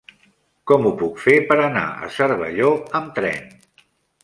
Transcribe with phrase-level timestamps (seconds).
[0.71, 3.57] Com ho puc fer per anar a Cervelló amb tren?